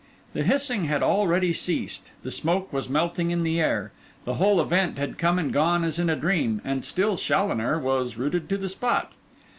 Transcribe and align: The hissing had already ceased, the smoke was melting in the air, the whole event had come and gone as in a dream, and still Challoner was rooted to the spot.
The 0.33 0.41
hissing 0.41 0.85
had 0.85 1.03
already 1.03 1.53
ceased, 1.53 2.11
the 2.23 2.31
smoke 2.31 2.73
was 2.73 2.89
melting 2.89 3.29
in 3.29 3.43
the 3.43 3.59
air, 3.59 3.91
the 4.25 4.33
whole 4.33 4.59
event 4.59 4.97
had 4.97 5.19
come 5.19 5.37
and 5.37 5.53
gone 5.53 5.83
as 5.83 5.99
in 5.99 6.09
a 6.09 6.15
dream, 6.15 6.59
and 6.65 6.83
still 6.83 7.17
Challoner 7.17 7.77
was 7.77 8.17
rooted 8.17 8.49
to 8.49 8.57
the 8.57 8.69
spot. 8.69 9.11